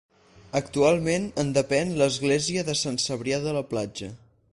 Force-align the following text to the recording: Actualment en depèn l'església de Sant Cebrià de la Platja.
Actualment 0.59 1.27
en 1.43 1.51
depèn 1.57 1.93
l'església 1.99 2.65
de 2.71 2.75
Sant 2.83 2.99
Cebrià 3.05 3.39
de 3.45 3.55
la 3.59 3.63
Platja. 3.75 4.11